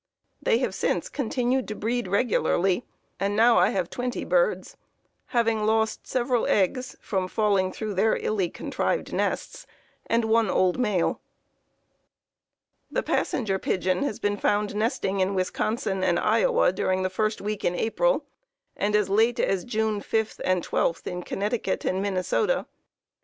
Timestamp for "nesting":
14.75-15.19